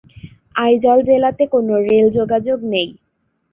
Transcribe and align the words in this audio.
আইজল 0.55 0.99
জেলাতে 1.09 1.43
কোন 1.53 1.67
রেল 1.87 2.07
যোগাযোগ 2.17 2.59
নেই। 2.73 2.89